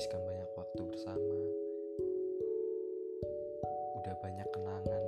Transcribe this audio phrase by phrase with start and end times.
[0.00, 1.36] menghabiskan banyak waktu bersama.
[4.00, 5.04] Udah banyak kenangan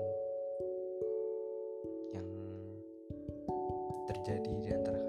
[2.13, 2.29] yang
[4.05, 5.01] terjadi di antara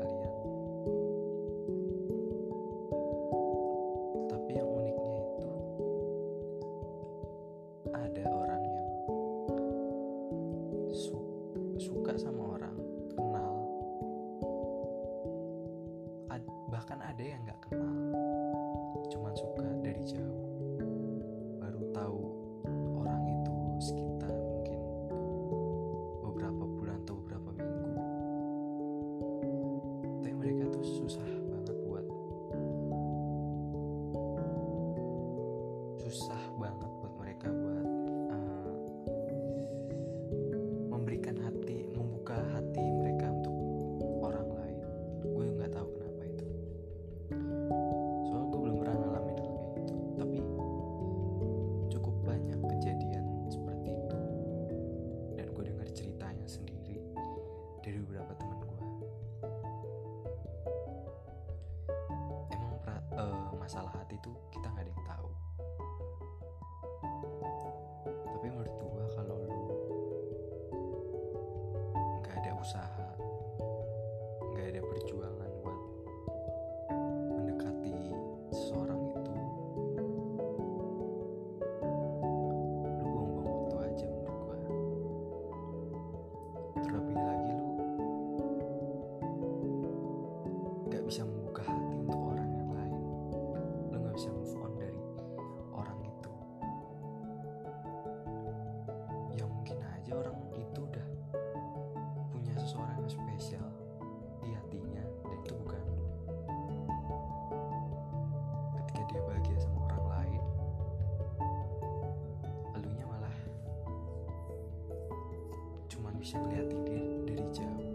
[116.33, 117.93] bisa melihat dia dari jauh.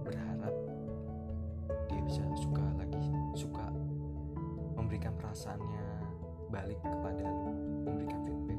[0.00, 0.54] Berharap
[1.92, 3.04] dia bisa suka lagi
[3.36, 3.68] suka
[4.72, 5.84] memberikan perasaannya
[6.48, 7.52] balik kepada lu
[7.84, 8.55] memberikan feedback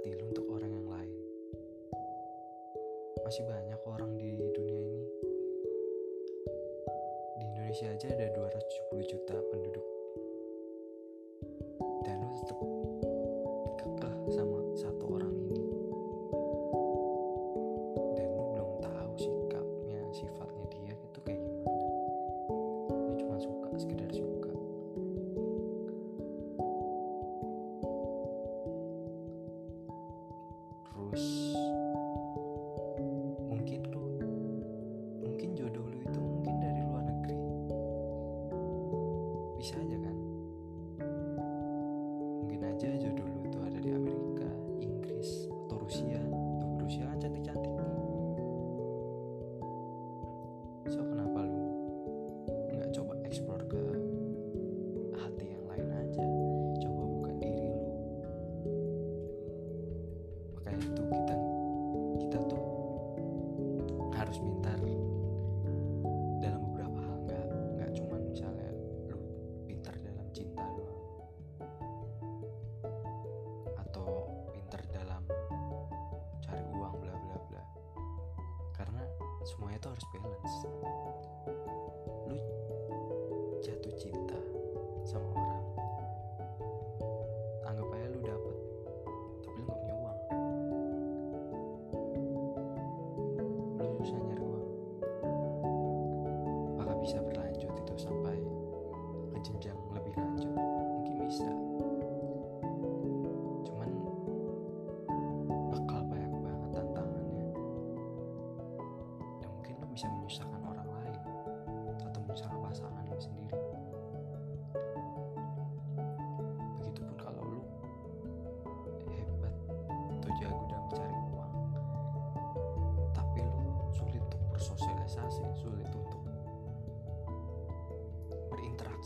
[0.00, 1.12] hati lu untuk orang yang lain.
[3.20, 5.04] Masih banyak orang di dunia ini.
[7.36, 9.99] Di Indonesia aja ada 270 juta penduduk.
[31.08, 31.56] terus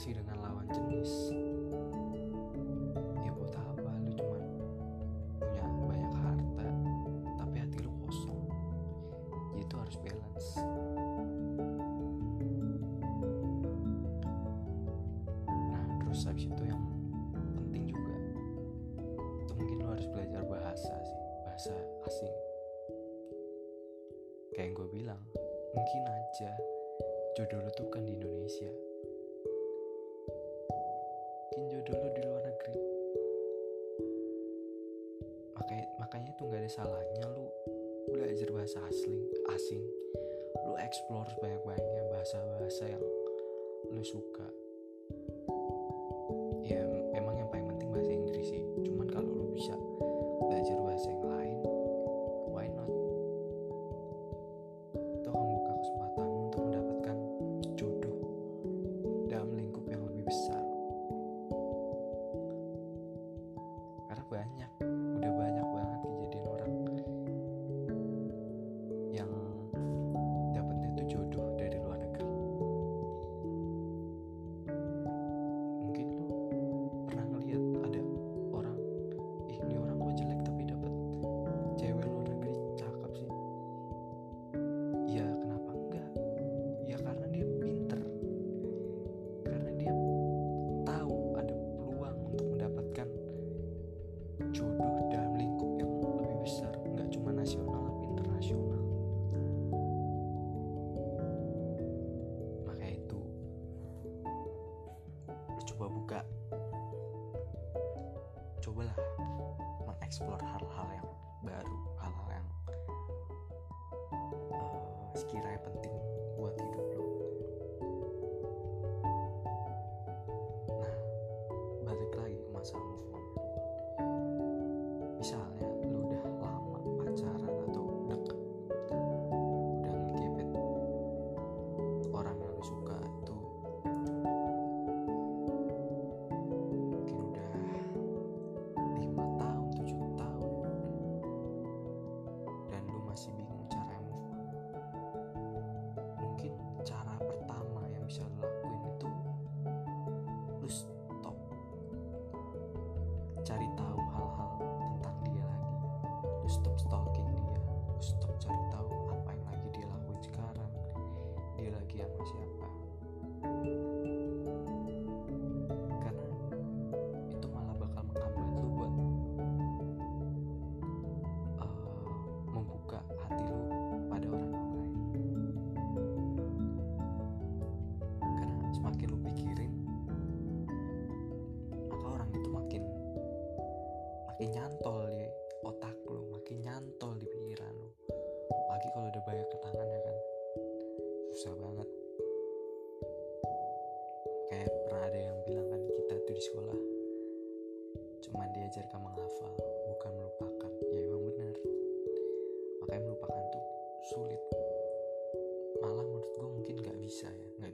[0.04, 1.12] berinteraksi dengan lawan jenis.
[3.24, 3.90] Ya buat apa?
[4.04, 4.38] Lu cuma
[5.40, 6.68] punya banyak harta
[7.40, 8.44] tapi hati lu kosong.
[9.56, 10.48] Ya, itu harus balance.
[15.48, 16.84] Nah terus habis itu yang
[17.56, 18.16] penting juga
[19.40, 21.72] itu mungkin lu harus belajar bahasa sih bahasa
[22.04, 22.34] asing.
[24.52, 25.22] Kayak yang gue bilang
[25.72, 26.52] mungkin aja
[27.40, 28.68] jodoh lu tuh kan di Indonesia
[31.54, 32.76] mungkin jodoh lo di luar negeri.
[35.54, 37.46] Makanya makanya tuh nggak ada salahnya lu
[38.10, 39.14] belajar bahasa asing
[39.54, 39.82] asing.
[40.66, 43.04] Lu explore banyak-banyaknya bahasa-bahasa yang
[43.86, 44.63] lu suka.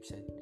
[0.00, 0.39] website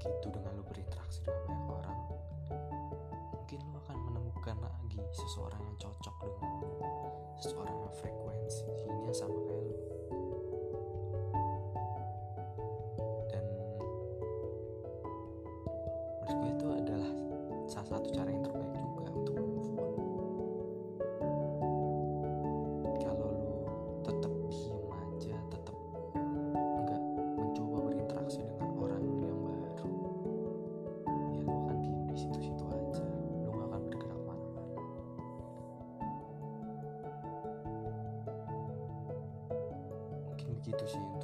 [0.00, 1.98] gitu dengan lo berinteraksi dengan banyak orang
[3.36, 6.72] mungkin lo akan menemukan lagi seseorang yang cocok dengan lo,
[7.40, 9.39] seseorang yang frekuensinya sama
[40.70, 41.19] gitu sih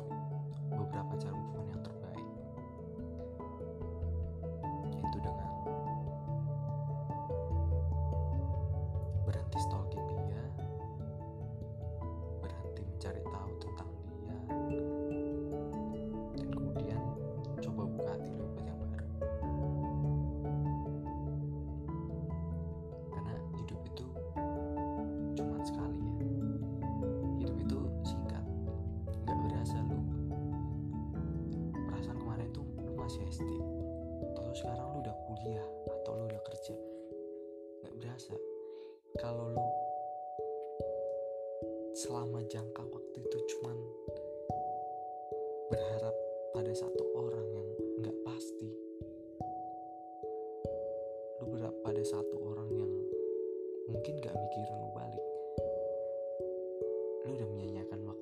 [42.27, 43.79] selama jangka waktu itu cuman
[45.71, 46.11] berharap
[46.51, 47.69] pada satu orang yang
[48.03, 48.67] nggak pasti.
[51.39, 52.91] Lu berharap pada satu orang yang
[53.87, 55.27] mungkin nggak mikirin lu balik.
[57.23, 58.16] Lu udah menyanyikan waktu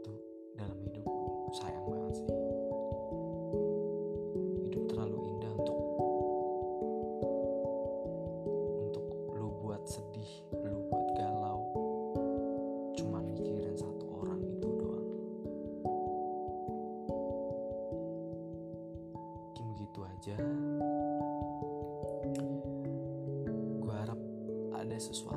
[25.12, 25.32] 说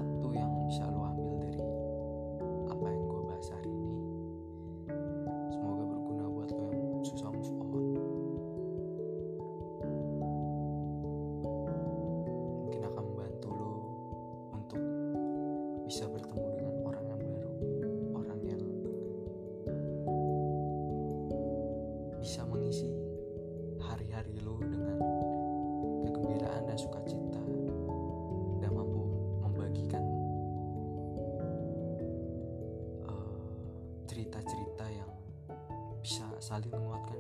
[36.48, 37.20] saling menguatkan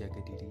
[0.00, 0.46] jaga diri.